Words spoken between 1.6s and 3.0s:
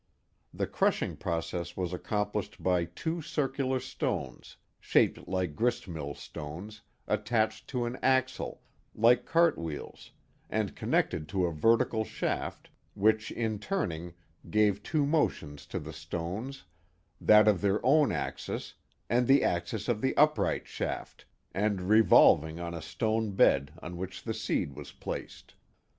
was accomplished by